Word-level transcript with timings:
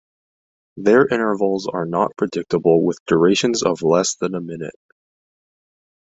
Their 0.77 1.05
intervals 1.05 1.67
are 1.71 1.85
not 1.85 2.17
predictable 2.17 2.83
with 2.83 2.97
durations 3.05 3.61
of 3.61 3.83
less 3.83 4.15
than 4.15 4.33
a 4.33 4.41
minute. 4.41 4.73